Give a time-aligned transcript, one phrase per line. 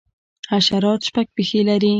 [0.51, 1.89] حشرات شپږ پښې لري